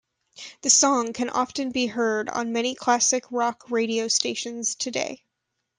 The 0.63 0.71
song 0.71 1.13
can 1.13 1.29
often 1.29 1.69
be 1.69 1.85
heard 1.85 2.27
on 2.27 2.51
many 2.53 2.73
classic 2.73 3.25
rock 3.29 3.69
radio 3.69 4.07
stations 4.07 4.73
today. 4.73 5.23